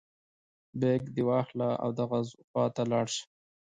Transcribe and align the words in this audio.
بیک 0.79 1.03
دې 1.15 1.21
واخله 1.29 1.69
او 1.83 1.89
دغه 1.99 2.19
خواته 2.49 2.83
لاړ 2.91 3.05
شه. 3.15 3.23